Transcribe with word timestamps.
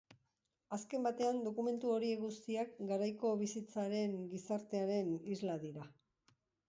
Azken 0.75 1.03
batean, 1.07 1.41
dokumentu 1.47 1.91
horiek 1.97 2.23
guztiak 2.23 2.73
garaiko 2.93 3.35
bizitzaren, 3.43 4.17
gizartearen, 4.33 5.13
isla 5.37 5.59
dira. 5.67 5.87